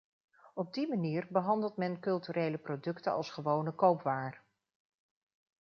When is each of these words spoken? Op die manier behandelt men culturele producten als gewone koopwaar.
Op 0.53 0.73
die 0.73 0.87
manier 0.87 1.27
behandelt 1.29 1.77
men 1.77 1.99
culturele 1.99 2.57
producten 2.57 3.11
als 3.13 3.29
gewone 3.29 3.71
koopwaar. 3.71 4.43